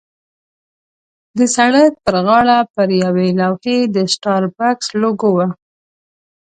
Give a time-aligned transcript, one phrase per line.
[1.37, 5.47] د سړک پر غاړه پر یوې لوحې د سټاربکس لوګو وه.